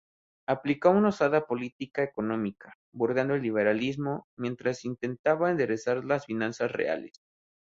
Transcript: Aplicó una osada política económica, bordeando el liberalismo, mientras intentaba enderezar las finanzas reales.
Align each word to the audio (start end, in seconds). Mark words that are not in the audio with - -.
Aplicó 0.47 0.89
una 0.89 1.09
osada 1.09 1.45
política 1.45 2.01
económica, 2.01 2.73
bordeando 2.91 3.35
el 3.35 3.43
liberalismo, 3.43 4.25
mientras 4.35 4.83
intentaba 4.83 5.51
enderezar 5.51 6.03
las 6.05 6.25
finanzas 6.25 6.71
reales. 6.71 7.21